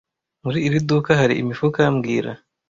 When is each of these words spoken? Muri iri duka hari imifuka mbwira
Muri 0.43 0.59
iri 0.67 0.79
duka 0.89 1.11
hari 1.19 1.33
imifuka 1.41 1.79
mbwira 1.93 2.31